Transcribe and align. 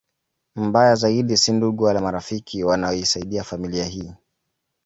Mbaya 0.55 0.95
zaidi 0.95 1.37
si 1.37 1.51
ndugu 1.51 1.83
wala 1.83 2.01
marafiki 2.01 2.63
wanaoisaidia 2.63 3.43
familia 3.43 3.85
hii 3.85 4.13